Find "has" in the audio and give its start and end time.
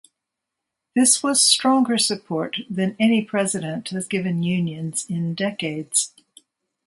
3.89-4.07